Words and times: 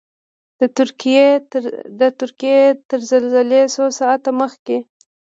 د 1.99 2.03
ترکیې 2.21 2.59
تر 2.89 2.99
زلزلې 3.11 3.61
څو 3.75 3.83
ساعته 3.99 4.29
مخکې. 4.41 4.77